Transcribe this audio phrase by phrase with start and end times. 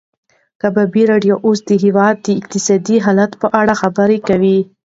[0.03, 0.03] د
[0.61, 4.59] کبابي راډیو اوس د هېواد د اقتصادي حالت په اړه خبرې کوي.